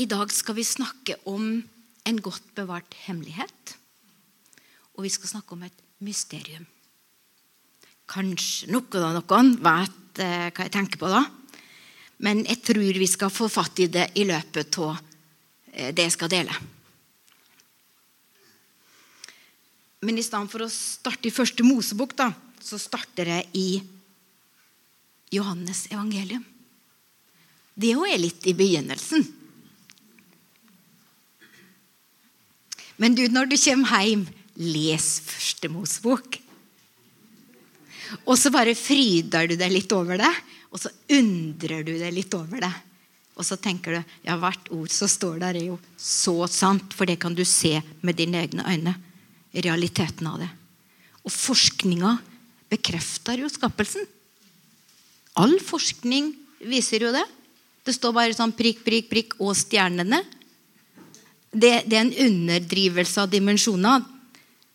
[0.00, 1.58] I dag skal vi snakke om
[2.08, 3.74] en godt bevart hemmelighet.
[4.96, 6.64] Og vi skal snakke om et mysterium.
[8.08, 11.20] Kanskje noen av noen vet eh, hva jeg tenker på da.
[12.24, 14.94] Men jeg tror vi skal få fatt i det i løpet av
[15.74, 16.56] eh, det jeg skal dele.
[20.00, 22.30] Men i stedet for å starte i første Mosebok, da,
[22.64, 23.66] så starter jeg i
[25.36, 26.46] Johannes evangelium.
[27.76, 29.28] Det òg er litt i begynnelsen.
[33.00, 34.26] Men du, når du kommer hjem,
[34.60, 36.36] les første Mosebok.
[38.26, 40.30] Og så bare fryder du deg litt over det,
[40.70, 42.72] og så undrer du deg litt over det.
[43.40, 47.08] Og så tenker du ja, hvert ord som står der, er jo så sant, for
[47.08, 48.94] det kan du se med dine egne øyne.
[49.50, 50.50] Realiteten av det.
[51.24, 52.18] Og forskninga
[52.70, 54.04] bekrefter jo skapelsen.
[55.40, 56.34] All forskning
[56.68, 57.24] viser jo det.
[57.86, 60.20] Det står bare sånn prikk, prikk, prikk og stjernene.
[61.50, 64.04] Det, det er en underdrivelse av dimensjoner.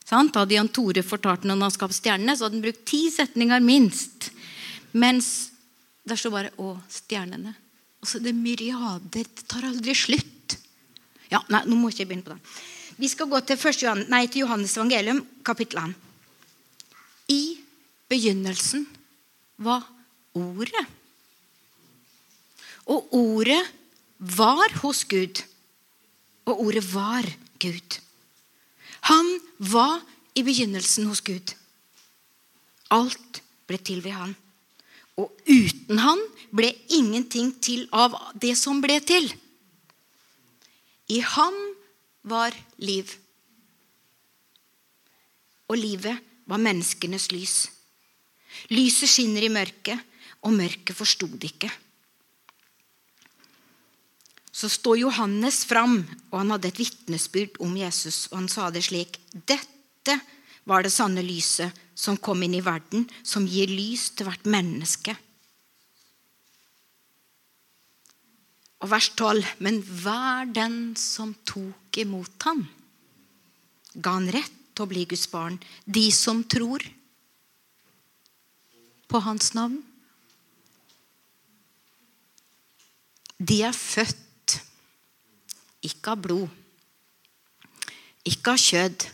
[0.06, 0.36] Sant?
[0.36, 4.30] Hadde Jan Tore fortalt noen av stjernene, så hadde han brukt ti setninger minst.
[4.92, 5.52] Mens
[6.06, 7.56] der står bare 'Å, stjernene'.
[8.02, 9.10] Og så er det myriader.
[9.10, 10.58] Det tar aldri slutt.
[11.32, 12.42] Ja, nei, nå må jeg ikke begynne på det.
[12.98, 15.96] Vi skal gå til, Johannes, nei, til Johannes evangelium, kapittel 1.
[17.34, 17.58] I
[18.08, 18.86] begynnelsen
[19.58, 19.84] var
[20.36, 20.86] Ordet.
[22.86, 23.64] Og Ordet
[24.20, 25.42] var hos Gud.
[26.46, 27.26] Og Ordet var
[27.60, 28.00] Gud.
[29.10, 30.02] Han var
[30.36, 31.54] i begynnelsen hos Gud.
[32.94, 34.36] Alt ble til ved han.
[35.18, 36.22] Og uten han
[36.56, 39.30] ble ingenting til av det som ble til.
[41.10, 41.56] I ham
[42.26, 43.14] var liv.
[45.70, 47.56] Og livet var menneskenes lys.
[48.74, 50.00] Lyset skinner i mørket,
[50.46, 51.72] og mørket forsto det ikke.
[54.56, 55.98] Så står Johannes fram,
[56.32, 58.26] og han hadde et vitnesbyrd om Jesus.
[58.32, 60.16] Og han sa det slik.: Dette
[60.64, 65.18] var det sanne lyset som kom inn i verden, som gir lys til hvert menneske.
[68.80, 72.64] Og vers 12.: Men hver den som tok imot ham,
[73.96, 75.60] ga han rett til å bli Guds barn.
[75.84, 76.84] De som tror
[79.12, 79.82] på hans navn.
[83.36, 84.25] De er født
[85.86, 86.50] ikke av blod,
[88.26, 89.06] ikke av kjød,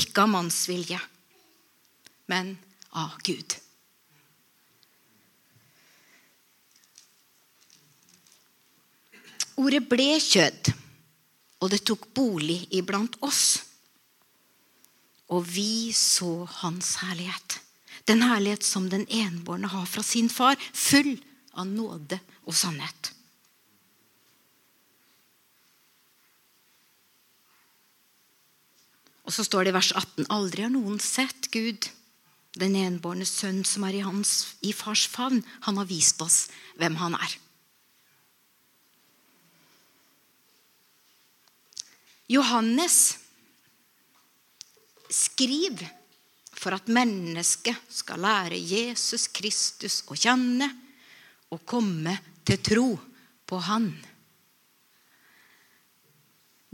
[0.00, 0.98] ikke av mannsvilje,
[2.32, 2.56] men
[2.96, 3.58] av Gud.
[9.56, 10.72] Ordet ble kjød,
[11.64, 13.62] og det tok bolig iblant oss.
[15.32, 17.60] Og vi så hans herlighet.
[18.06, 21.16] Den herlighet som den enbårne har fra sin far, full
[21.56, 23.15] av nåde og sannhet.
[29.26, 31.88] Og så står det i vers 18.: Aldri har noen sett Gud,
[32.56, 35.42] den enbårne sønn som er i, hans, i fars favn.
[35.66, 36.46] Han har vist oss
[36.78, 37.36] hvem han er.
[42.30, 43.18] Johannes
[45.10, 45.84] skriv
[46.56, 50.66] for at mennesket skal lære Jesus Kristus å kjenne
[51.54, 52.16] og komme
[52.46, 52.88] til tro
[53.46, 53.92] på Han.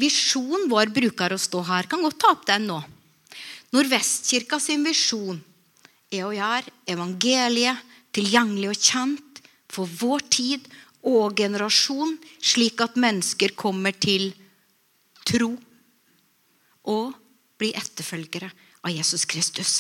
[0.00, 1.88] Visjonen vår bruker å stå her.
[1.91, 2.80] Kan godt ta opp den nå.
[3.72, 5.41] Nordvestkirka sin visjon
[6.12, 7.80] er å gjøre evangeliet
[8.12, 9.42] tilgjengelig og kjent
[9.72, 10.66] for vår tid
[11.08, 14.31] og generasjon, slik at mennesker kommer til
[15.26, 15.54] tro
[16.92, 17.16] og
[17.58, 18.50] blir etterfølgere
[18.82, 19.72] av Jesus Kristus.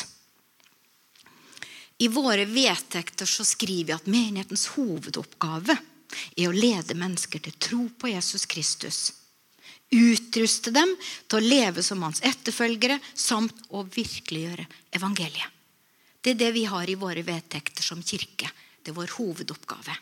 [2.02, 7.82] I våre vedtekter så skriver vi at menighetens hovedoppgave er å lede mennesker til tro
[8.00, 9.10] på Jesus Kristus
[9.92, 10.94] utruste dem
[11.28, 14.66] til å leve som hans etterfølgere samt å virkeliggjøre
[14.96, 15.58] evangeliet.
[16.22, 18.48] Det er det vi har i våre vedtekter som kirke.
[18.82, 19.96] Det er vår hovedoppgave.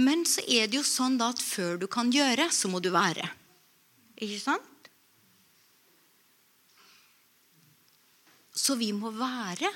[0.00, 3.26] Men så er det jo sånn at før du kan gjøre, så må du være.
[4.16, 4.90] Ikke sant?
[8.58, 9.70] Så vi må være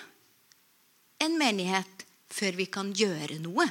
[1.22, 3.66] en menighet før vi kan gjøre noe.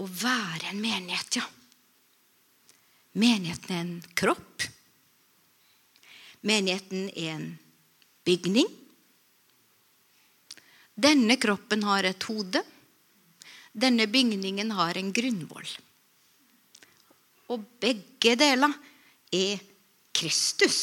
[0.00, 1.44] Å være en menighet, ja.
[3.12, 4.64] Menigheten er en kropp.
[6.40, 7.48] Menigheten er en
[8.24, 8.70] bygning.
[10.94, 12.62] Denne kroppen har et hode.
[13.72, 15.68] Denne bygningen har en grunnvoll.
[17.52, 18.72] Og begge deler
[19.32, 19.60] er
[20.12, 20.80] Kristus.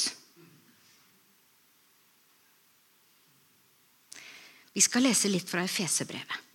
[4.73, 6.48] Vi skal lese litt fra Efeserbrevet.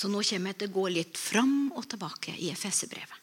[0.00, 3.18] Så nå kommer jeg til å gå litt fram og tilbake i Efeserbrevet.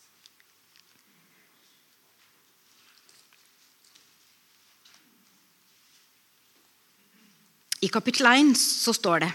[7.81, 9.31] I kapittel 1 så står det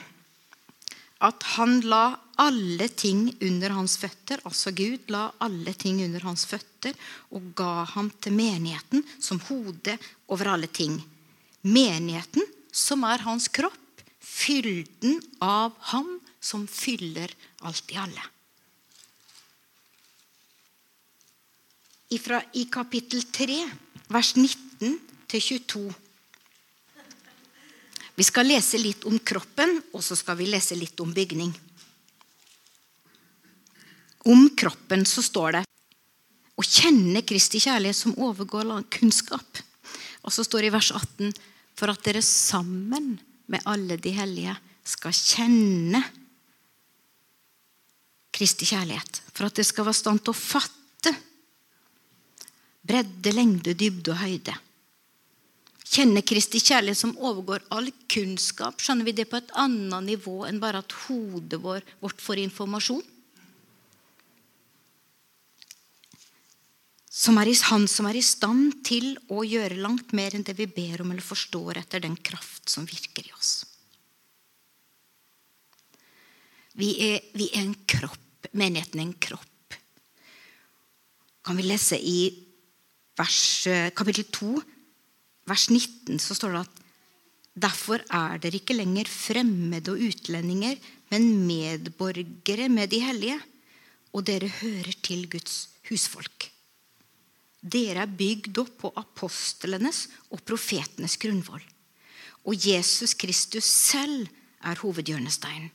[1.26, 2.04] at han la
[2.42, 4.38] alle ting under hans føtter.
[4.46, 6.94] Altså Gud la alle ting under hans føtter
[7.34, 9.98] og ga ham til menigheten som hode
[10.30, 11.00] over alle ting.
[11.62, 13.78] Menigheten, som er hans kropp,
[14.22, 18.28] fylden av ham som fyller alt i alle.
[22.12, 23.58] I kapittel 3,
[24.12, 24.98] vers 19
[25.32, 25.86] til 22
[28.14, 31.52] vi skal lese litt om kroppen, og så skal vi lese litt om bygning.
[34.28, 35.62] Om kroppen så står det
[36.54, 39.62] å kjenne Kristi kjærlighet som overgår kunnskap.
[40.22, 41.32] Og så står det i vers 18
[41.78, 43.16] for at dere sammen
[43.50, 44.54] med alle de hellige
[44.86, 46.04] skal kjenne
[48.42, 49.22] Kristi kjærlighet.
[49.30, 51.14] For at det skal være stand til å fatte
[52.82, 54.58] bredde, lengde, dybde og høyde
[55.92, 60.60] kjenne Kristi kjærlighet som overgår all kunnskap, skjønner vi det på et annet nivå enn
[60.62, 63.02] bare at hodet vårt får informasjon?
[67.12, 70.66] Som er han som er i stand til å gjøre langt mer enn det vi
[70.66, 73.52] ber om eller forstår etter den kraft som virker i oss.
[76.80, 78.31] Vi er, vi er en kropp.
[78.52, 79.76] Menigheten en kropp.
[81.42, 82.30] Kan vi lese i
[83.18, 84.62] vers, eh, kapittel 2,
[85.50, 86.82] vers 19 så står det at
[87.52, 90.78] Derfor er dere ikke lenger fremmede og utlendinger,
[91.12, 93.36] men medborgere med de hellige.
[94.16, 96.48] Og dere hører til Guds husfolk.
[97.60, 101.62] Dere er bygd opp på apostlenes og profetenes grunnvoll.
[102.48, 104.26] Og Jesus Kristus selv
[104.64, 105.70] er hovedhjørnesteinen.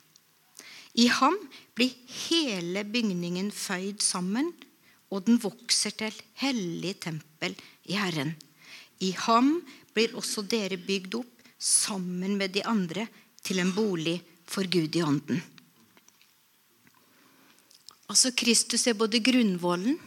[0.97, 1.37] I ham
[1.77, 1.93] blir
[2.27, 4.49] hele bygningen føyd sammen,
[5.13, 7.53] og den vokser til hellig tempel
[7.87, 8.33] i Herren.
[8.99, 9.59] I ham
[9.93, 13.05] blir også dere bygd opp sammen med de andre
[13.45, 14.17] til en bolig
[14.49, 15.39] for Gud i ånden.
[18.07, 19.97] Altså Kristus er både grunnvollen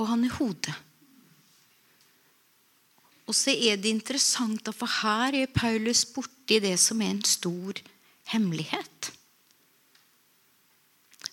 [0.00, 0.74] og han er hodet.
[3.24, 7.78] Og så er det interessant, for her er Paulus borti det som er en stor
[8.34, 9.12] hemmelighet.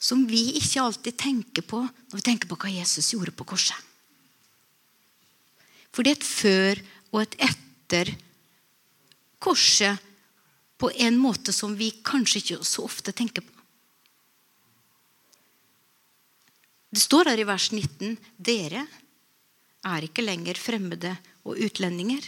[0.02, 3.78] Som vi ikke alltid tenker på når vi tenker på hva Jesus gjorde på korset.
[5.92, 6.82] For det er et før
[7.12, 8.14] og et etter
[9.42, 10.10] korset
[10.82, 13.54] på en måte som vi kanskje ikke så ofte tenker på.
[16.92, 18.84] Det står her i vers 19 dere
[19.88, 21.14] er ikke lenger fremmede
[21.48, 22.26] og utlendinger.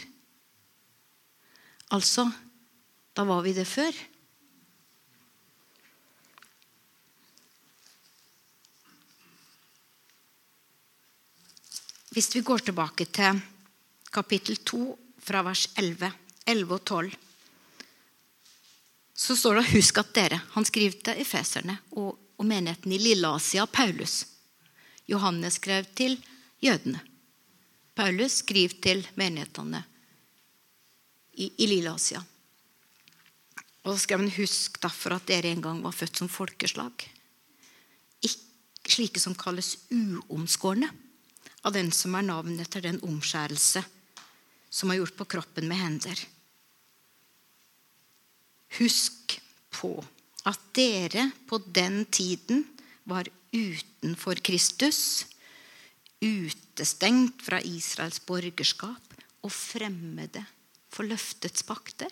[1.94, 2.24] Altså,
[3.14, 3.92] da var vi det før.
[12.14, 13.40] Hvis vi går tilbake til
[14.14, 14.84] kapittel 2,
[15.24, 16.12] fra vers 11,
[16.46, 17.14] 11 og 12,
[19.14, 23.64] så står det 'Husk at dere' Han skriver til efeserne og, og menigheten i Lilleasia,
[23.66, 24.26] Paulus.
[25.08, 26.22] Johannes skrev til
[26.62, 27.00] jødene.
[27.94, 29.84] Paulus skriver til menighetene
[31.32, 32.22] i, i Lilleasia.
[33.82, 37.08] Og så skrev han 'Husk derfor at dere en gang var født som folkeslag'.
[38.22, 38.38] Ikke
[38.88, 41.03] slike som kalles uomskårne
[41.64, 43.82] av den som er navnet etter den omskjærelse
[44.74, 46.18] som er gjort på kroppen med hender.
[48.78, 49.38] Husk
[49.74, 49.94] på
[50.44, 52.64] at dere på den tiden
[53.08, 55.24] var utenfor Kristus,
[56.24, 60.42] utestengt fra Israels borgerskap og fremmede
[60.92, 62.10] for løftets pakter.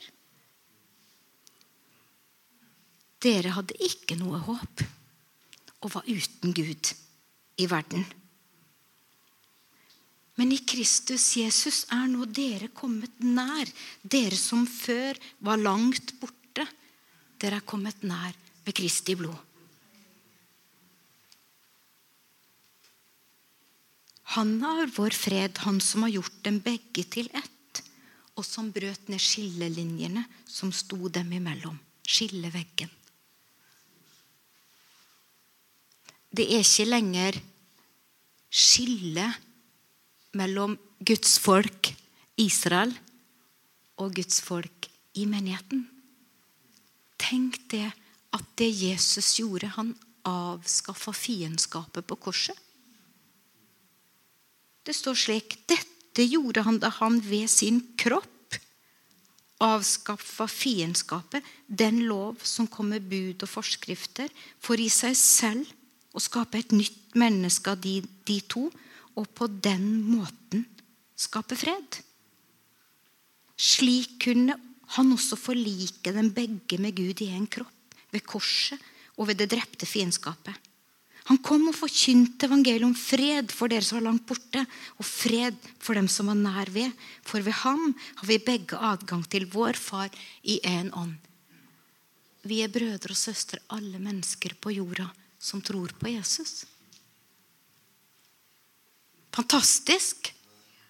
[3.23, 4.83] Dere hadde ikke noe håp
[5.83, 6.93] og var uten Gud
[7.59, 8.07] i verden.
[10.41, 13.69] Men i Kristus Jesus er nå dere kommet nær.
[14.03, 16.65] Dere som før var langt borte.
[17.41, 18.33] Dere er kommet nær
[18.65, 19.37] ved Kristi blod.
[24.33, 27.83] Han har vår fred, han som har gjort dem begge til ett,
[28.33, 31.77] og som brøt ned skillelinjene som sto dem imellom.
[32.09, 32.89] Skilleveggen.
[36.33, 37.37] Det er ikke lenger
[38.49, 39.27] skille
[40.39, 41.93] mellom Guds folk,
[42.41, 42.93] Israel,
[44.01, 45.85] og Guds folk i menigheten.
[47.21, 47.89] Tenk det
[48.33, 49.95] at det Jesus gjorde, han
[50.27, 52.57] avskaffa fiendskapet på korset.
[54.83, 58.29] Det står slik Dette gjorde han da han ved sin kropp
[59.63, 65.71] avskaffa fiendskapet, den lov som kom med bud og forskrifter, for i seg selv
[66.13, 68.67] å skape et nytt menneske av de, de to,
[69.19, 70.65] og på den måten
[71.19, 72.01] skape fred.
[73.57, 74.57] Slik kunne
[74.97, 78.81] han også forlike dem begge med Gud i en kropp, ved korset
[79.17, 80.53] og ved det drepte fiendskapet.
[81.31, 84.65] Han kom og forkynte evangeliet om fred for dere som var langt borte,
[84.99, 86.91] og fred for dem som var nær ved.
[87.23, 90.11] For ved ham har vi begge adgang til vår Far
[90.43, 91.15] i én ånd.
[92.43, 95.07] Vi er brødre og søstre, alle mennesker på jorda
[95.43, 96.65] som tror på Jesus.
[99.33, 100.33] Fantastisk!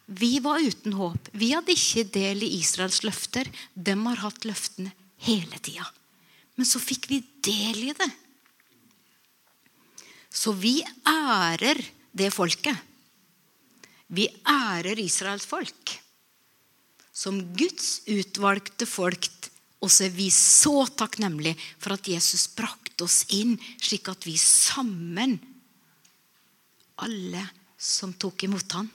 [0.07, 1.31] Vi var uten håp.
[1.33, 3.49] Vi hadde ikke del i Israels løfter.
[3.75, 4.93] De har hatt løftene
[5.25, 5.87] hele tida.
[6.59, 8.11] Men så fikk vi del i det.
[10.33, 11.81] Så vi ærer
[12.13, 12.77] det folket.
[14.13, 15.95] Vi ærer Israels folk
[17.13, 19.31] som Guds utvalgte folk.
[19.83, 24.37] Og så er vi så takknemlige for at Jesus brakte oss inn, slik at vi
[24.39, 25.39] sammen,
[27.03, 27.43] alle
[27.83, 28.89] som tok imot ham,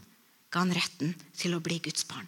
[0.49, 2.27] ga han retten til å bli Guds barn.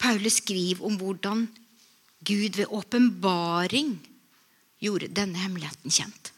[0.00, 1.44] Paulus skriver om hvordan
[2.24, 3.98] Gud ved åpenbaring
[4.80, 6.32] gjorde denne hemmeligheten kjent.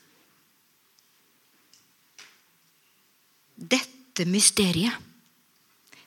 [3.54, 4.98] Dette mysteriet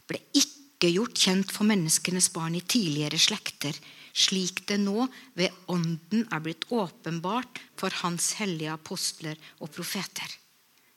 [0.05, 3.71] ble ikke gjort kjent for menneskenes barn i tidligere slekter,
[4.15, 10.27] slik det nå ved Ånden er blitt åpenbart for Hans hellige apostler og profeter.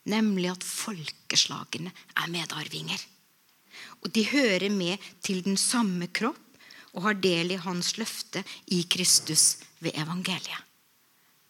[0.08, 3.00] Nemlig at folkeslagene er medarvinger.
[4.02, 6.44] Og de hører med til den samme kropp
[6.94, 8.42] og har del i hans løfte
[8.74, 10.64] i Kristus ved evangeliet.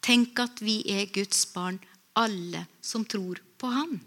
[0.04, 1.78] Tenk at vi er Guds barn,
[2.16, 3.98] alle som tror på Han.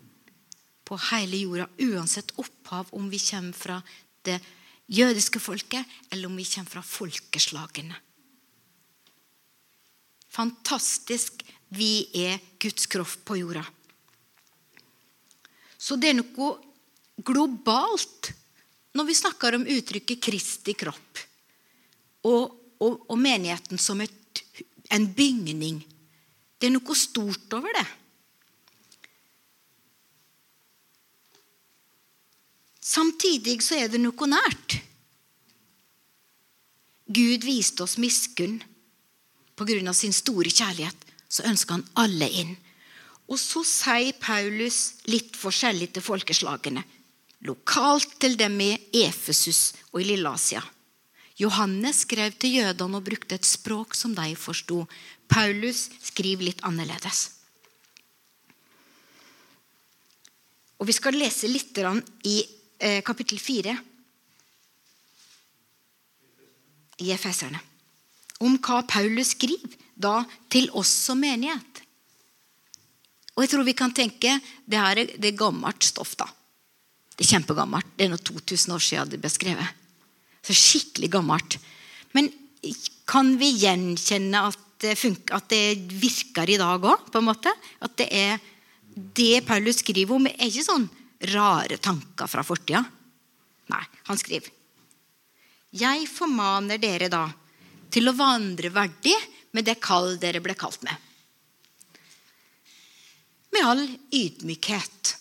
[0.87, 3.77] På hele jorda, uansett opphav, om vi kommer fra
[4.25, 4.39] det
[4.91, 7.95] jødiske folket, eller om vi kommer fra folkeslagene.
[10.31, 11.43] Fantastisk.
[11.71, 13.63] Vi er Guds kropp på jorda.
[15.81, 16.51] Så det er noe
[17.25, 18.31] globalt
[18.95, 21.23] når vi snakker om uttrykket 'Kristi kropp'
[22.27, 22.51] og,
[22.83, 24.43] og, og menigheten som et,
[24.91, 25.79] en bygning.
[26.59, 27.87] Det er noe stort over det.
[32.81, 34.79] Samtidig så er det noe nært.
[37.11, 38.61] Gud viste oss miskunn
[39.55, 39.93] pga.
[39.93, 40.97] sin store kjærlighet.
[41.29, 42.57] Så ønsker han alle inn.
[43.29, 46.83] Og så sier Paulus litt forskjellig til folkeslagene
[47.47, 48.71] lokalt til dem i
[49.03, 50.61] Efesus og i Lilleasia.
[51.41, 54.83] Johannes skrev til jødene og brukte et språk som de forsto.
[55.31, 57.29] Paulus skriver litt annerledes.
[60.81, 61.77] Og Vi skal lese litt
[62.25, 62.41] i
[63.05, 63.75] kapittel 4
[67.01, 67.59] i Efeserne.
[68.41, 71.83] Om hva Paulus skriver da til oss som menighet.
[73.35, 76.15] Og jeg tror vi kan tenke det her er, det gammelt stoff.
[76.17, 76.27] da.
[77.15, 77.93] Det er kjempegammelt.
[77.97, 79.77] Det er nå 2000 år siden det ble skrevet.
[80.41, 81.59] Så skikkelig gammelt.
[82.17, 82.31] Men
[83.09, 87.13] kan vi gjenkjenne at det, funker, at det virker i dag òg?
[87.13, 88.41] At det er
[89.15, 90.89] det Paulus skriver om, er ikke sånn
[91.21, 92.81] rare tanker fra fortida.
[93.71, 94.51] Nei, han skriver
[95.71, 97.27] Jeg formaner dere da
[97.91, 99.15] til å vandre verdig
[99.55, 100.95] med det kall dere ble kalt med.
[103.51, 103.83] Med all
[104.15, 105.17] ydmykhet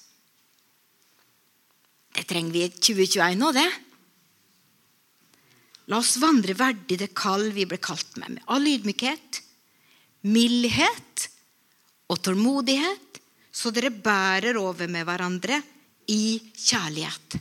[2.15, 3.69] det trenger vi i 2021 nå, det.
[5.91, 9.41] La oss vandre verdig det kall vi ble kalt med, med all ydmykhet,
[10.31, 11.29] mildhet
[12.11, 15.63] og tålmodighet, så dere bærer over med hverandre
[16.11, 17.39] i kjærlighet.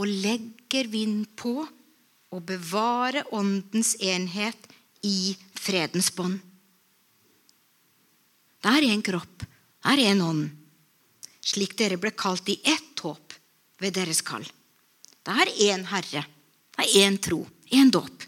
[0.00, 1.62] Og legger vind på
[2.34, 4.70] å bevare åndens enhet
[5.06, 6.40] i fredens bånd.
[8.64, 10.44] Det er en kropp, det er en ånd,
[11.44, 13.34] slik dere ble kalt i ett håp
[13.82, 14.46] ved deres kall.
[15.24, 16.24] Det er én Herre,
[16.74, 18.24] det er én tro, én dåp,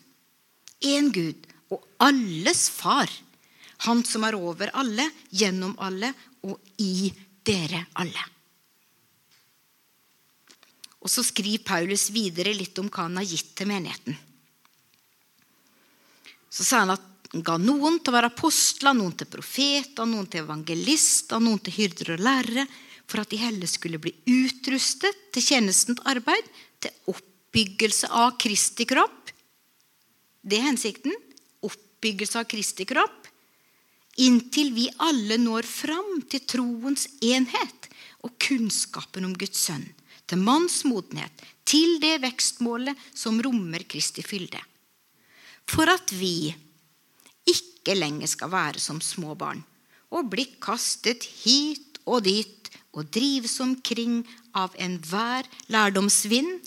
[0.84, 3.08] én Gud og alles Far.
[3.88, 6.12] Han som er over alle, gjennom alle
[6.44, 7.10] og i
[7.44, 8.35] dere alle.
[11.06, 14.16] Og Så skriver Paulus videre litt om hva han har gitt til menigheten.
[16.50, 20.26] Så sa han at han ga noen til å være apostler, noen til profeter, noen
[20.30, 22.64] til evangelister, noen til hyrder og lærere,
[23.06, 26.48] for at de heller skulle bli utrustet til tjenestens arbeid,
[26.82, 29.30] til oppbyggelse av Kristi kropp.
[30.42, 31.14] Det er hensikten.
[31.66, 33.30] Oppbyggelse av Kristi kropp.
[34.26, 37.90] Inntil vi alle når fram til troens enhet
[38.26, 39.84] og kunnskapen om Guds sønn,
[40.26, 41.32] til manns modenhet,
[41.66, 44.60] til det vekstmålet som rommer Kristi fylde.
[45.66, 46.54] For at vi
[47.46, 49.62] ikke lenger skal være som små barn
[50.14, 54.22] og bli kastet hit og dit og drives omkring
[54.56, 56.62] av enhver lærdomsvind,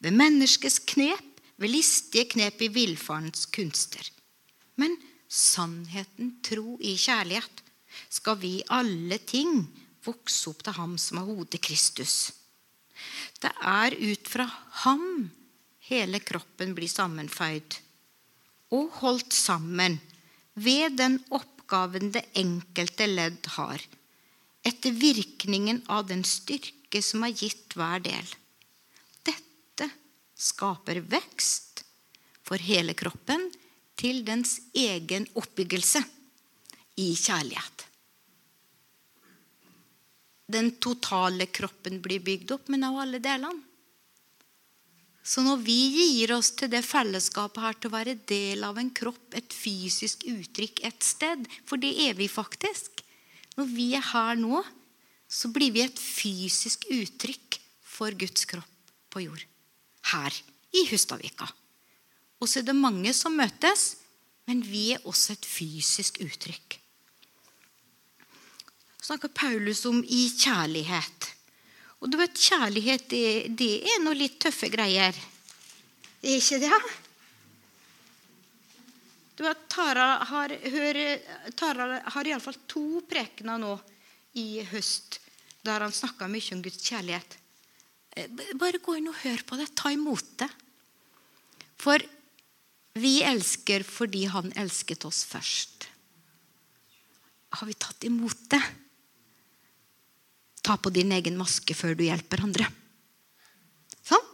[0.00, 4.04] ved menneskets knep, ved listige knep i villfarens kunster.
[4.76, 4.96] Men
[5.28, 7.62] sannheten, tro i kjærlighet,
[8.12, 9.62] skal vi alle ting
[10.04, 12.32] vokse opp til ham som er hodet Kristus.
[13.40, 14.46] Det er ut fra
[14.84, 15.30] ham
[15.88, 17.80] hele kroppen blir sammenføyd
[18.74, 19.98] og holdt sammen
[20.54, 23.82] ved den oppgaven det enkelte ledd har,
[24.64, 28.26] etter virkningen av den styrke som er gitt hver del.
[29.26, 29.90] Dette
[30.34, 31.84] skaper vekst
[32.44, 33.50] for hele kroppen
[33.98, 36.02] til dens egen oppbyggelse
[37.00, 37.86] i kjærlighet.
[40.50, 43.62] Den totale kroppen blir bygd opp, men av alle delene.
[45.24, 48.90] Så når vi gir oss til det fellesskapet her til å være del av en
[48.92, 53.00] kropp, et fysisk uttrykk et sted, for det er vi faktisk
[53.54, 54.58] Når vi er her nå,
[55.30, 59.44] så blir vi et fysisk uttrykk for Guds kropp på jord.
[60.10, 60.34] Her
[60.74, 61.46] i Hustadvika.
[62.42, 63.92] Og så er det mange som møtes,
[64.50, 66.80] men vi er også et fysisk uttrykk.
[69.04, 71.30] Snakker Paulus om i kjærlighet.
[72.00, 75.16] Og du vet, kjærlighet det, det er noe litt tøffe greier.
[76.22, 76.78] Det er ikke det?
[79.36, 81.00] Du vet, Tara har, hør,
[81.58, 83.74] Tara har iallfall to prekener nå
[84.40, 85.18] i høst
[85.64, 87.36] der han snakka mye om Guds kjærlighet.
[88.16, 88.28] Eh,
[88.60, 89.70] bare gå inn og hør på det.
[89.76, 90.48] Ta imot det.
[91.80, 92.04] For
[93.00, 95.88] vi elsker fordi han elsket oss først.
[97.56, 98.60] Har vi tatt imot det?
[100.64, 102.68] Ta på din egen maske før du hjelper andre.
[104.04, 104.24] Sånn?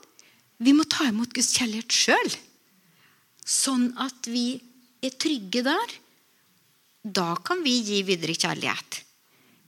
[0.62, 2.32] Vi må ta imot Guds kjærlighet sjøl,
[3.42, 4.60] sånn at vi
[5.02, 5.94] er trygge der.
[7.02, 9.00] Da kan vi gi videre kjærlighet.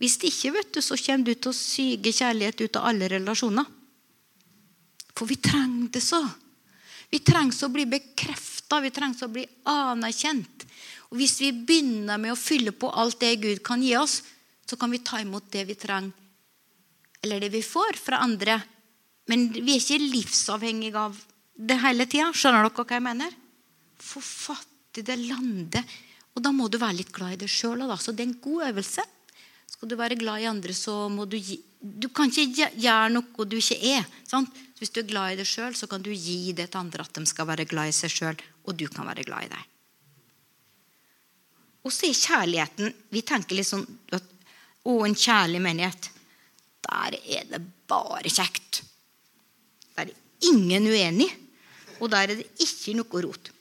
[0.02, 3.08] Hvis det ikke, vet du, så kommer du til å syge kjærlighet ut av alle
[3.10, 3.66] relasjoner.
[5.16, 6.20] For vi trenger det så.
[7.12, 10.66] Vi trenger å bli bekrefta, vi trenger å bli anerkjent.
[11.10, 14.22] Og Hvis vi begynner med å fylle på alt det Gud kan gi oss,
[14.66, 16.21] så kan vi ta imot det vi trenger
[17.22, 18.58] eller det vi får fra andre.
[19.30, 21.18] Men vi er ikke livsavhengige av
[21.54, 22.30] det hele tida.
[22.35, 23.35] Skjønner dere hva jeg mener?
[24.02, 25.98] For fattig det landet.
[26.35, 27.85] Og da må du være litt glad i deg sjøl.
[28.00, 29.04] Så det er en god øvelse.
[29.72, 33.44] Skal du være glad i andre, så må du gi Du kan ikke gjøre noe
[33.50, 34.04] du ikke er.
[34.28, 34.52] Sant?
[34.78, 37.16] Hvis du er glad i deg sjøl, så kan du gi det til andre at
[37.18, 39.64] de skal være glad i seg sjøl, og du kan være glad i deg.
[41.82, 43.82] Og så er kjærligheten Vi tenker litt sånn
[44.14, 44.28] at,
[44.82, 46.12] Å, en kjærlig menighet.
[46.82, 48.82] Der er det bare kjekt.
[49.96, 51.28] Der er ingen uenig,
[52.00, 53.52] og der er det ikke noe rot.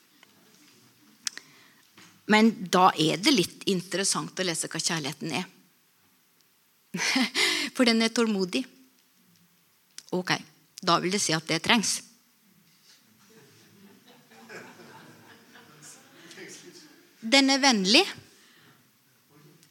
[2.31, 5.49] Men da er det litt interessant å lese hva kjærligheten er.
[7.75, 8.63] For den er tålmodig.
[10.15, 10.33] Ok,
[10.83, 11.99] da vil det si at det trengs.
[17.21, 18.01] Den er vennlig.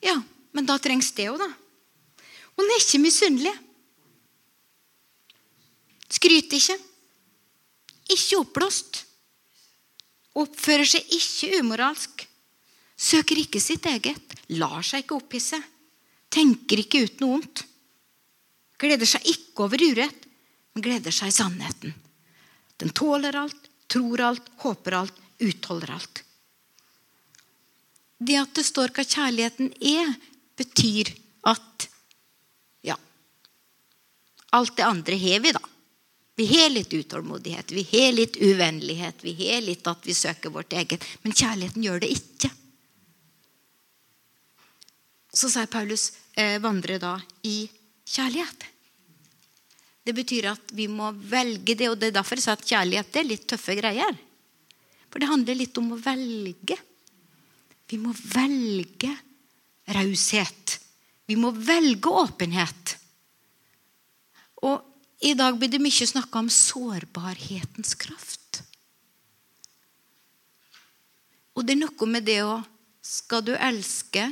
[0.00, 0.14] Ja,
[0.54, 1.50] men da trengs det òg, da.
[2.58, 3.52] Hun er ikke misunnelig.
[6.10, 6.76] Skryter ikke.
[8.10, 9.04] Ikke oppblåst.
[10.40, 12.26] Oppfører seg ikke umoralsk.
[13.00, 14.36] Søker ikke sitt eget.
[14.58, 15.60] Lar seg ikke opphisse.
[16.30, 17.64] Tenker ikke ut noe vondt.
[18.80, 20.26] Gleder seg ikke over urett,
[20.72, 21.94] men gleder seg i sannheten.
[22.80, 26.22] Den tåler alt, tror alt, håper alt, utholder alt.
[28.20, 30.14] Det at det står hva kjærligheten er,
[30.56, 31.12] betyr
[31.48, 31.89] at
[34.56, 35.62] Alt det andre har vi, da.
[36.40, 40.72] Vi har litt utålmodighet, vi har litt uvennlighet, vi har litt at vi søker vårt
[40.72, 41.04] eget.
[41.22, 42.50] Men kjærligheten gjør det ikke.
[45.36, 47.68] Så sier Paulus eh, vandre da i
[48.08, 48.64] kjærlighet.
[50.00, 53.20] Det betyr at vi må velge det, og det er derfor jeg sa at kjærlighet
[53.20, 54.16] er litt tøffe greier.
[55.10, 56.78] For det handler litt om å velge.
[57.90, 59.12] Vi må velge
[59.92, 60.78] raushet.
[61.28, 62.96] Vi må velge åpenhet.
[64.66, 64.85] Og
[65.25, 68.62] i dag blir det mye snakka om sårbarhetens kraft.
[71.57, 72.61] Og det er noe med det å
[73.01, 74.27] Skal du elske,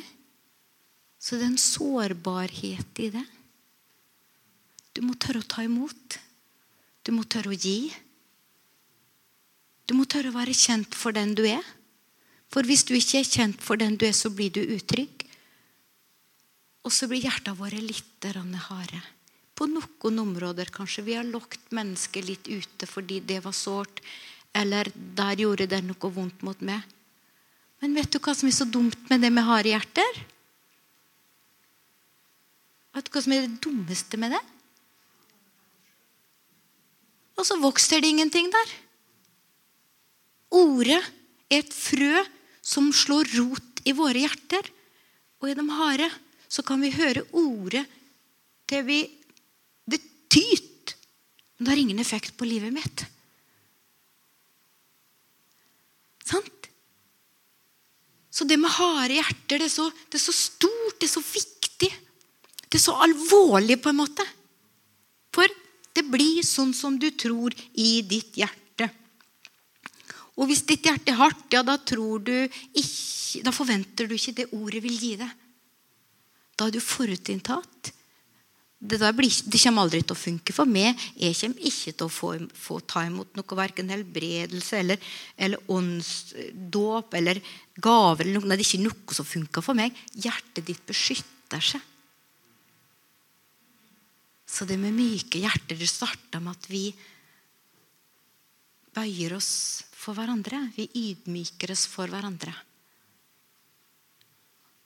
[1.19, 3.25] så det er en sårbarhet i det.
[4.93, 6.19] Du må tørre å ta imot.
[7.03, 7.89] Du må tørre å gi.
[9.89, 11.65] Du må tørre å være kjent for den du er.
[12.53, 15.25] For hvis du ikke er kjent for den du er, så blir du utrygg.
[16.85, 18.29] Og så blir hjertene våre litt
[18.69, 19.01] harde.
[19.59, 24.01] På noen områder kanskje vi har lukket mennesket litt ute fordi det var sårt,
[24.55, 26.85] eller der gjorde det noe vondt mot meg.
[27.83, 30.23] Men vet du hva som er så dumt med det med harde hjerter?
[32.95, 34.45] Vet du hva som er det dummeste med det?
[37.39, 38.73] Og så vokser det ingenting der.
[40.59, 42.25] Ordet er et frø
[42.65, 44.67] som slår rot i våre hjerter.
[45.39, 46.09] Og i de harde
[46.51, 47.85] så kan vi høre ordet
[48.69, 48.99] til vi
[50.29, 50.97] Tyter.
[51.59, 53.05] Men det har ingen effekt på livet mitt.
[56.29, 56.69] Sant?
[58.31, 61.25] Så det med harde hjerter, det er, så, det er så stort, det er så
[61.25, 61.91] viktig.
[62.69, 64.27] Det er så alvorlig, på en måte.
[65.35, 65.51] For
[65.97, 68.87] det blir sånn som du tror i ditt hjerte.
[70.39, 74.37] Og hvis ditt hjerte er hardt, ja, da, tror du ikke, da forventer du ikke
[74.39, 75.33] det ordet vil gi deg.
[76.55, 77.91] Da er du forutinntatt.
[78.79, 80.95] Det, blir, det, kommer aldri til å funke for meg.
[81.19, 87.17] Jeg kommer ikke til å få, få ta imot noe, verken helbredelse eller, eller åndsdåp
[87.19, 87.41] eller
[87.75, 88.23] gaver.
[88.23, 88.53] Eller noe.
[88.55, 89.99] Det er ikke noe som funker for meg.
[90.15, 91.83] Hjertet ditt beskytter seg.
[94.49, 96.85] Så det med myke hjerter det starta med at vi
[98.95, 99.51] bøyer oss
[99.91, 100.69] for hverandre.
[100.79, 102.55] Vi ydmyker oss for hverandre.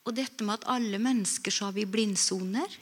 [0.08, 2.72] Og dette med at alle mennesker så har vi blindsoner.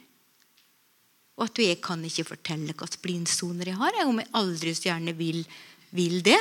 [1.41, 5.17] Og at jeg kan ikke fortelle hvilke blindsoner jeg har, om jeg aldri så gjerne
[5.17, 5.41] vil,
[5.97, 6.41] vil det.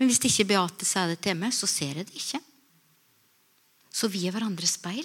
[0.00, 2.40] Men hvis ikke Beate sier det til meg, så ser jeg det ikke.
[3.92, 5.04] Så vi er hverandres speil.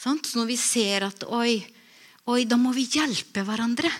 [0.00, 1.58] Så når vi ser at oi,
[2.32, 3.90] oi, da må vi hjelpe hverandre.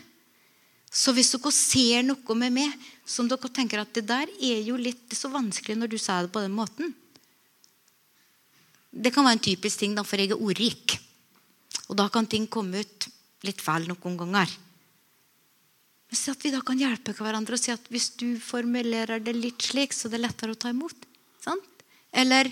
[0.90, 4.80] Så hvis dere ser noe med meg som dere tenker at det der er jo
[4.80, 6.90] litt så vanskelig når du sier det på den måten
[8.90, 10.96] Det kan være en typisk ting, da, for jeg er ordrik.
[11.90, 13.08] Og da kan ting komme ut
[13.46, 14.52] litt feil noen ganger.
[16.10, 19.34] Men så at vi da kan hjelpe hverandre og si at hvis du formulerer det
[19.36, 21.06] litt slik, så det er lettere å ta imot.
[21.42, 21.84] Sant?
[22.10, 22.50] Eller,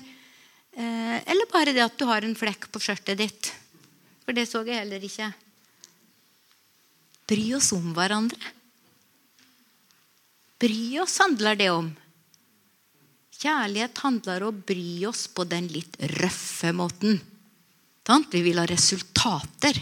[0.74, 3.50] eh, eller bare det at du har en flekk på skjørtet ditt.
[4.24, 5.30] For det så jeg heller ikke.
[7.28, 8.54] Bry oss om hverandre.
[10.58, 11.90] Bry oss handler det om.
[13.38, 17.20] Kjærlighet handler om å bry oss på den litt røffe måten.
[18.08, 19.76] Vi vil ha resultater.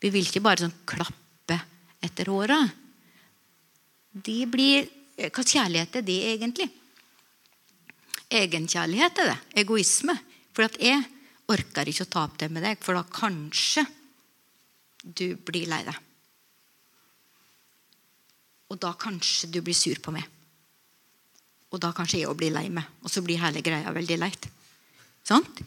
[0.00, 1.56] Vi vil ikke bare sånn klappe
[2.04, 2.58] etter håra.
[4.10, 6.68] De blir, hva kjærlighet er det egentlig?
[8.30, 9.38] Egenkjærlighet er det.
[9.64, 10.16] Egoisme.
[10.52, 11.00] For at jeg
[11.50, 13.86] orker ikke å ta opp det med deg, for da kanskje
[15.00, 15.96] du blir lei deg.
[18.70, 20.28] Og da kanskje du blir sur på meg.
[21.72, 22.86] Og da kanskje jeg òg blir lei meg.
[23.02, 24.48] Og så blir hele greia veldig leit.
[25.26, 25.62] Sant?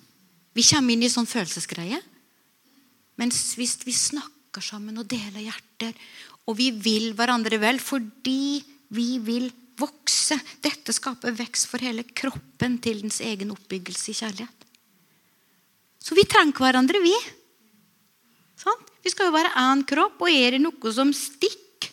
[0.54, 2.00] Vi kommer inn i sånn følelsesgreie.
[3.22, 5.94] Mens hvis vi snakker sammen og deler hjerter,
[6.50, 8.62] og vi vil hverandre vel fordi
[8.94, 14.68] vi vil vokse Dette skaper vekst for hele kroppen til dens egen oppbyggelse i kjærlighet.
[16.04, 17.14] Så vi trenger hverandre, vi.
[18.60, 18.86] Sånn?
[19.04, 21.90] Vi skal jo være én kropp, og er det noe som stikker,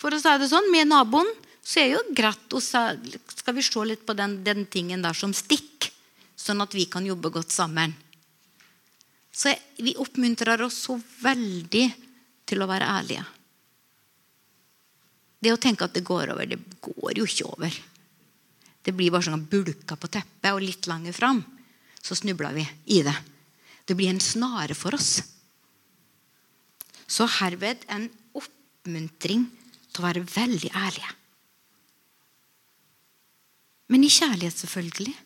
[0.00, 1.28] for å si det sånn, med naboen,
[1.64, 5.16] så er det jo greit å Skal vi se litt på den, den tingen der
[5.16, 5.69] som stikker?
[6.40, 7.92] Sånn at vi kan jobbe godt sammen.
[9.30, 11.86] Så vi oppmuntrer oss så veldig
[12.48, 13.26] til å være ærlige.
[15.40, 17.76] Det å tenke at det går over, det går jo ikke over.
[18.80, 21.40] Det blir bare sånn bulka på teppet, og litt lenger fram
[22.00, 22.64] så snubler vi
[22.96, 23.14] i det.
[23.84, 25.20] Det blir en snare for oss.
[27.10, 29.46] Så herved en oppmuntring
[29.90, 31.16] til å være veldig ærlige.
[33.90, 35.16] Men i kjærlighet, selvfølgelig.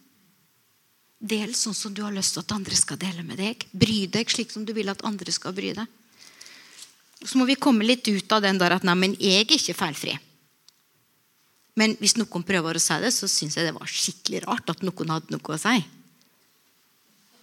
[1.25, 3.65] Del sånn som du har lyst til at andre skal dele med deg.
[3.73, 5.89] Bry deg slik som du vil at andre skal bry deg.
[7.25, 9.77] Så må vi komme litt ut av den der at nei, men jeg er ikke
[9.79, 10.19] feilfri.
[11.81, 14.85] Men hvis noen prøver å si det, så syns jeg det var skikkelig rart at
[14.85, 15.79] noen hadde noe å si.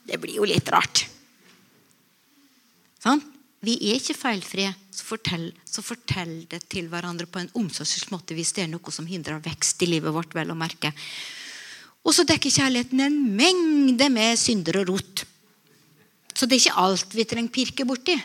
[0.07, 1.03] Det blir jo litt rart.
[3.01, 3.21] Sånn?
[3.61, 8.37] Vi er ikke feilfrie, så fortell, så fortell det til hverandre på en omsorgsfull måte
[8.37, 10.33] hvis det er noe som hindrer vekst i livet vårt.
[10.33, 10.93] vel å merke.
[12.01, 15.23] Og så dekker kjærligheten en mengde med synder og rot.
[16.33, 18.15] Så det er ikke alt vi trenger pirke borti.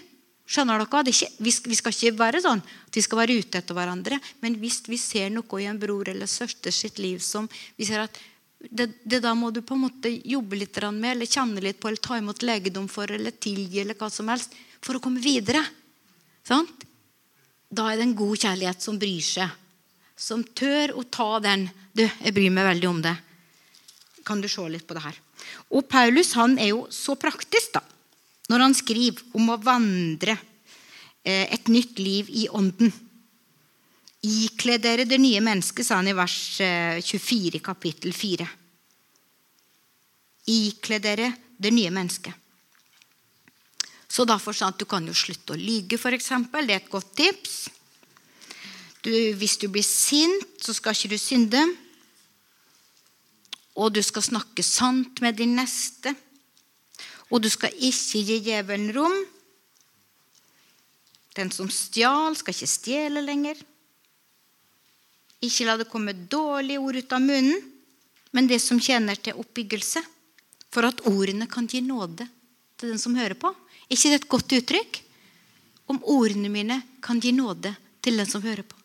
[0.47, 1.11] Skjønner dere?
[1.11, 4.21] Ikke, vi, skal ikke være sånn at vi skal være ute etter hverandre.
[4.41, 8.07] Men hvis vi ser noe i en bror eller søster sitt liv som vi ser
[8.07, 8.21] at
[8.57, 11.91] det, det da må du på en måte jobbe litt med, eller kjenne litt på,
[11.91, 15.61] eller ta imot legedom for, eller tilgi, eller hva som helst, for å komme videre.
[16.47, 16.87] Sant?
[17.69, 19.53] Da er det en god kjærlighet som bryr seg.
[20.17, 21.69] Som tør å ta den.
[21.93, 23.17] Du, jeg bryr meg veldig om det
[24.27, 25.19] kan du se litt på det her.
[25.71, 27.83] Og Paulus han er jo så praktisk, da.
[28.51, 30.37] når han skriver om å vandre
[31.23, 32.93] eh, et nytt liv i ånden.
[34.27, 38.49] Ikle dere det nye mennesket, sa han i vers 24 eh, kapittel 4.
[40.57, 42.35] Ikle dere det nye mennesket.
[44.09, 46.31] Så derfor sa han at du kan jo slutte å lyge, f.eks.
[46.53, 47.57] Det er et godt tips.
[49.03, 51.63] Du, hvis du blir sint, så skal ikke du synde.
[53.77, 56.15] Og du skal snakke sant med din neste.
[57.31, 59.17] Og du skal ikke gi djevelen rom.
[61.37, 63.59] Den som stjal, skal ikke stjele lenger.
[65.45, 67.59] Ikke la det komme dårlige ord ut av munnen,
[68.33, 70.01] men det som tjener til oppbyggelse,
[70.73, 72.27] for at ordene kan gi nåde
[72.77, 73.53] til den som hører på.
[73.89, 75.03] Ikke det et godt uttrykk?
[75.93, 78.77] Om ordene mine kan gi nåde til den som hører på.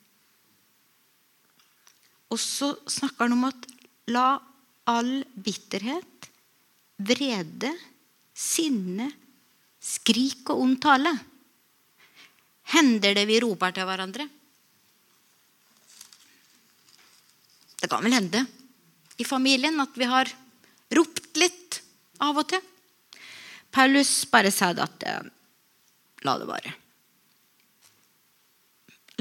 [2.32, 3.68] Og så snakker han om at
[4.12, 4.28] la
[4.89, 6.30] all bitterhet,
[7.02, 7.72] vrede,
[8.34, 9.10] sinne,
[9.82, 11.12] skrik og ond tale.
[12.72, 14.28] Hender det vi roper til hverandre?
[17.82, 18.44] Det kan vel hende
[19.17, 20.30] i familien at vi har
[20.96, 21.82] ropt litt
[22.22, 22.62] av og til.
[23.72, 25.22] Paulus bare sa at eh,
[26.22, 26.72] La det være.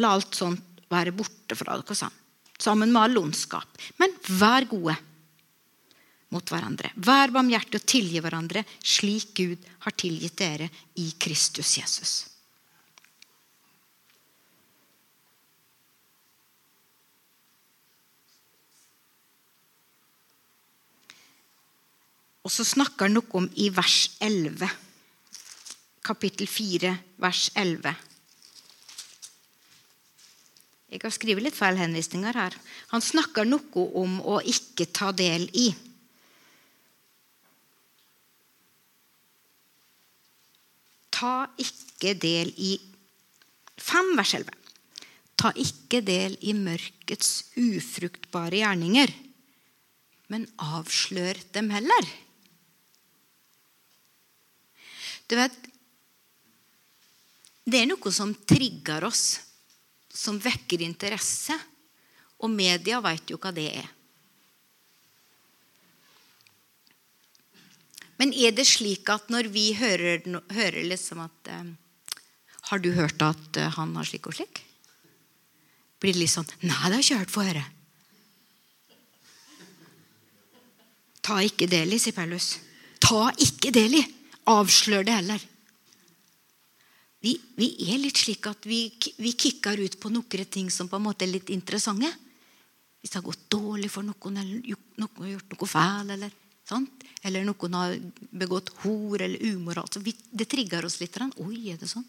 [0.04, 2.18] La alt sånt være borte fra dere, sa han.
[2.60, 3.78] Sammen med all ondskap.
[3.96, 4.98] Men vær gode
[6.30, 6.92] mot hverandre.
[6.96, 10.68] Vær barmhjertig og tilgi hverandre slik Gud har tilgitt dere
[11.02, 12.12] i Kristus Jesus.
[22.40, 24.70] Og så snakker han noe om i vers 11.
[26.02, 27.92] Kapittel 4, vers 11.
[30.90, 32.56] Jeg har skrevet litt feil henvisninger her.
[32.90, 35.68] Han snakker noe om å ikke ta del i.
[41.20, 42.78] Ta ikke del i
[43.80, 44.56] Fem vers 11.
[45.40, 49.12] Ta ikke del i mørkets ufruktbare gjerninger,
[50.32, 52.08] men avslør dem heller.
[55.28, 55.56] Du vet,
[57.70, 59.38] Det er noe som trigger oss,
[60.10, 61.54] som vekker interesse.
[62.42, 63.86] Og media veit jo hva det er.
[68.20, 70.20] Men er det slik at når vi hører,
[70.52, 71.70] hører liksom at eh,
[72.68, 74.60] Har du hørt at eh, han har slik og slik?
[76.00, 77.32] Blir det litt sånn Nei, det har jeg ikke hørt.
[77.32, 77.64] Få høre.
[81.24, 82.54] Ta ikke del i, sier Paulus.
[83.00, 84.04] Ta ikke del i.
[84.50, 85.48] Avslør det heller.
[87.20, 88.86] Vi, vi, er litt slik at vi,
[89.20, 92.08] vi kikker ut på noen ting som på en måte er litt interessante.
[93.00, 96.32] Hvis det har gått dårlig for noen, eller noen har gjort noe feil, eller,
[96.70, 97.00] sant?
[97.22, 97.96] eller noen har
[98.32, 101.18] begått hor eller umoral så vi, Det trigger oss litt.
[101.20, 102.06] Oi, er det sånn?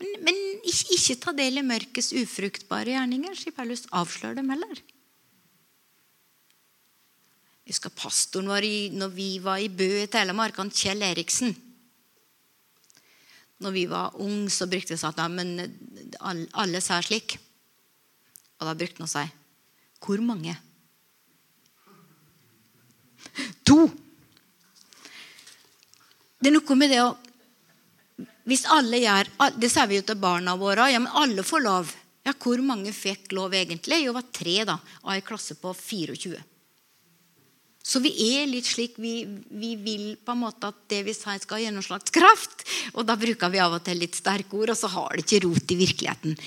[0.00, 3.84] Men, men ikke, ikke, ta del i mørkets ufruktbare gjerninger, sier Paulus.
[3.94, 4.80] Avslør dem heller.
[7.64, 11.54] Jeg husker pastoren vår når vi var i Bø i Telemark, han Kjell Eriksen.
[13.64, 15.54] Når vi var unge, så brukte vi at men
[16.20, 17.38] alle sa slik.
[18.60, 19.24] Og da brukte han å si
[20.04, 20.56] Hvor mange?
[23.68, 23.88] To.
[26.38, 27.12] Det er noe med det å
[28.44, 30.90] Hvis alle gjør Det sier vi jo til barna våre.
[30.92, 31.92] Ja, men alle får lov.
[32.24, 34.04] Ja, Hvor mange fikk lov egentlig?
[34.04, 36.40] Jo, var tre da, av ei klasse på 24.
[37.84, 41.36] Så vi er litt slik vi, vi, vil på en måte at det vi sier,
[41.42, 42.64] skal ha gjennomslagskraft.
[42.96, 45.42] Og da bruker vi av og til litt sterke ord, og så har det ikke
[45.44, 46.38] rot i virkeligheten.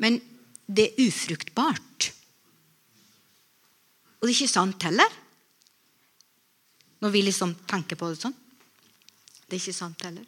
[0.00, 0.16] Men
[0.64, 2.08] det er ufruktbart.
[4.16, 5.20] Og det er ikke sant heller.
[7.02, 8.36] Når vi liksom tenker på det sånn.
[9.46, 10.24] Det er ikke sant heller.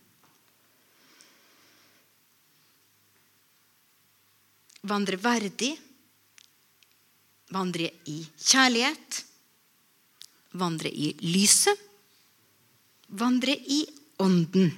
[4.89, 5.73] Vandre verdig.
[7.55, 9.25] Vandre i kjærlighet
[10.59, 11.81] vandre i lyset,
[13.09, 13.83] vandre i
[14.23, 14.71] ånden.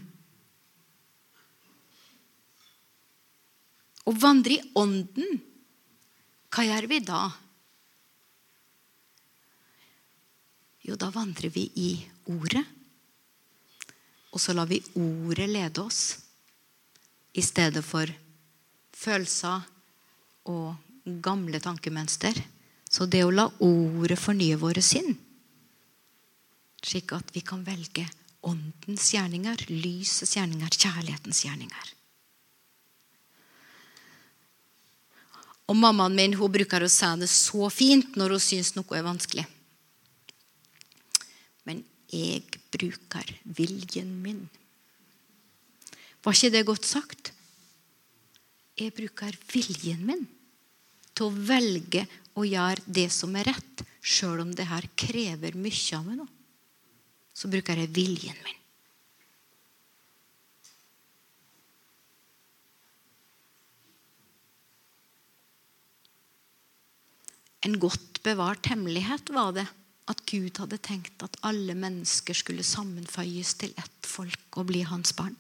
[4.06, 5.38] Å vandre i ånden,
[6.50, 7.28] hva gjør vi da?
[10.86, 11.90] Jo, da vandrer vi i
[12.32, 12.64] ordet.
[14.30, 16.18] Og så lar vi ordet lede oss
[17.34, 18.10] i stedet for
[18.96, 19.66] følelser
[20.50, 22.38] og gamle tankemønster.
[22.90, 25.18] Så det å la ordet fornye våre sinn
[26.82, 28.06] slik at vi kan velge
[28.40, 31.94] åndens gjerninger, lysets gjerninger, kjærlighetens gjerninger.
[35.70, 39.06] Og Mammaen min hun bruker å si det så fint når hun syns noe er
[39.06, 39.44] vanskelig.
[42.10, 42.42] Jeg
[42.74, 44.42] bruker viljen min.
[46.20, 47.32] Var ikke det godt sagt?
[48.80, 50.26] Jeg bruker viljen min
[51.14, 52.06] til å velge
[52.38, 56.26] å gjøre det som er rett, sjøl om det her krever mye av meg nå.
[57.36, 58.56] Så bruker jeg viljen min.
[67.68, 69.66] En godt bevart hemmelighet var det
[70.10, 75.14] at Gud hadde tenkt at alle mennesker skulle sammenføyes til ett folk og bli hans
[75.16, 75.36] barn.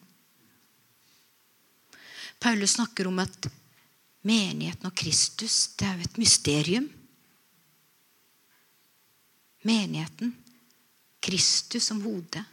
[2.40, 3.50] Paulus snakker om at
[4.24, 6.86] menigheten og Kristus det er jo et mysterium.
[9.68, 10.32] Menigheten,
[11.20, 12.44] Kristus som hode.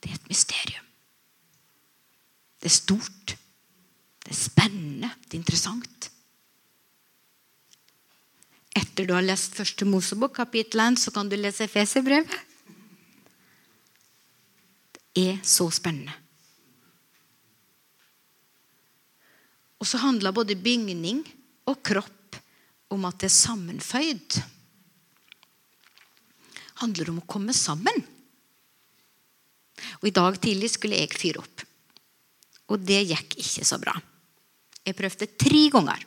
[0.00, 0.86] Det er et mysterium.
[2.62, 3.34] Det er stort.
[4.22, 5.10] Det er spennende.
[5.26, 6.08] Det er interessant.
[8.72, 12.32] Etter du har lest første Mosebok, kapittel 1, så kan du lese Efeserbrevet.
[15.12, 16.14] Det er så spennende.
[19.82, 21.20] Og så handler både bygning
[21.68, 22.38] og kropp
[22.94, 24.38] om at det er sammenføyd.
[26.52, 27.98] Det handler om å komme sammen.
[30.00, 31.66] Og I dag tidlig skulle jeg fyre opp.
[32.72, 33.94] Og det gikk ikke så bra.
[34.86, 36.06] Jeg prøvde tre ganger.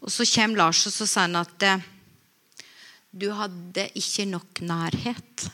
[0.00, 1.88] Og så kommer Lars og så sier han at eh,
[3.10, 5.46] du hadde ikke nok nærhet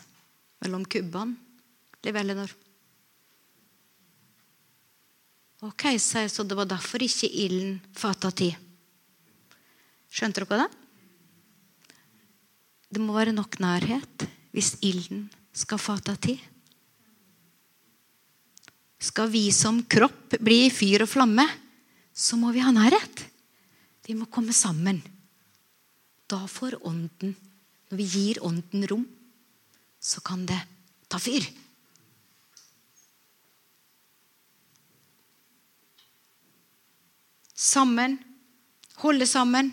[0.62, 1.38] mellom kubbene.
[2.04, 2.52] Liv Elinor.
[5.64, 8.54] Ok, sa jeg, så det var derfor ikke ilden fata tid.
[10.12, 10.68] Skjønte dere det?
[12.92, 16.38] Det må være nok nærhet hvis ilden skal fata tid.
[19.02, 21.44] Skal vi som kropp bli i fyr og flamme,
[22.14, 23.26] så må vi ha nærhet.
[24.06, 25.00] Vi må komme sammen.
[26.30, 27.34] Da får ånden
[27.86, 29.04] Når vi gir ånden rom,
[30.02, 30.58] så kan det
[31.06, 31.44] ta fyr.
[37.54, 38.18] Sammen.
[39.04, 39.70] Holde sammen.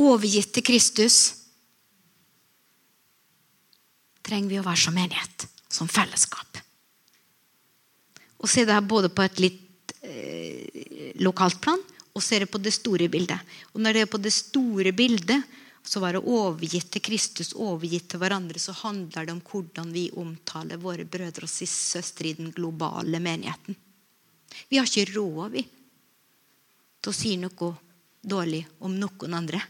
[0.00, 1.18] Overgitt til Kristus.
[4.24, 6.62] Trenger vi å være som menighet, som fellesskap.
[8.40, 12.72] Og se det her både på et litt eh, lokalt plan og ser på det
[12.74, 13.38] store bildet.
[13.74, 15.44] Og når det er på det store bildet,
[15.82, 20.10] så var det overgitt til Kristus, overgitt til hverandre, så handler det om hvordan vi
[20.20, 23.78] omtaler våre brødre og søstre i den globale menigheten.
[24.68, 25.64] Vi har ikke råd vi,
[27.00, 27.70] til å si noe
[28.20, 29.62] dårlig om noen andre.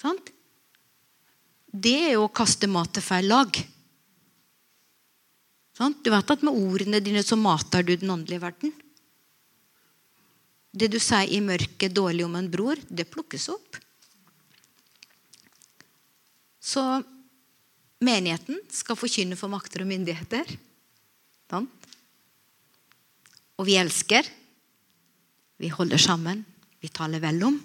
[0.00, 0.32] Sant?
[1.68, 3.58] Det er jo å kaste mat til feil lag.
[5.76, 6.00] Sant?
[6.02, 8.72] Du vet at med ordene dine så mater du den åndelige verden.
[10.72, 13.78] Det du sier i mørket dårlig om en bror, det plukkes opp.
[16.60, 16.82] Så
[18.04, 20.50] menigheten skal forkynne for makter og myndigheter.
[23.58, 24.28] Og vi elsker.
[25.58, 26.44] Vi holder sammen.
[26.78, 27.56] Vi taler vel om.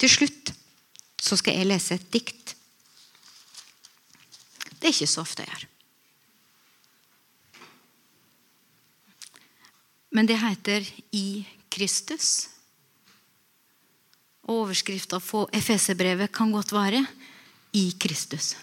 [0.00, 0.52] Til slutt
[1.24, 2.54] så skal jeg lese et dikt.
[4.84, 5.62] Det er ikke så ofte jeg gjør.
[10.12, 12.50] Men det heter 'I Kristus'.
[14.42, 17.06] Og overskrifta på Efeserbrevet kan godt være
[17.72, 18.56] 'I Kristus'.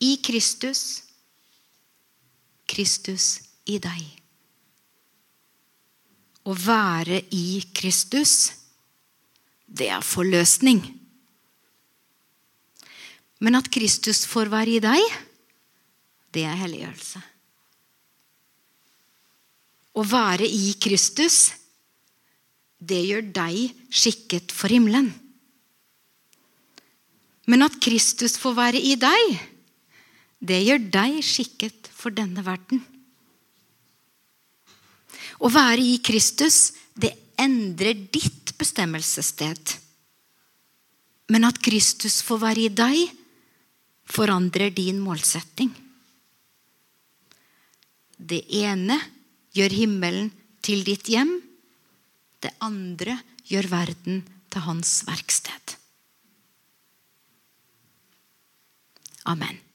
[0.00, 1.02] I Kristus,
[2.68, 4.22] Kristus i deg.
[6.44, 8.52] Å være i Kristus,
[9.66, 11.05] det er forløsning.
[13.40, 15.16] Men at Kristus får være i deg,
[16.32, 17.22] det er helliggjørelse.
[19.96, 21.52] Å være i Kristus,
[22.76, 25.08] det gjør deg skikket for himmelen.
[27.46, 29.36] Men at Kristus får være i deg,
[30.46, 32.82] det gjør deg skikket for denne verden.
[35.40, 39.76] Å være i Kristus, det endrer ditt bestemmelsessted.
[41.32, 43.16] Men at Kristus får være i deg,
[44.06, 45.72] forandrer din målsetting.
[48.16, 48.96] Det ene
[49.56, 50.30] gjør himmelen
[50.64, 51.36] til ditt hjem.
[52.40, 53.18] Det andre
[53.50, 55.76] gjør verden til hans verksted.
[59.26, 59.65] Amen.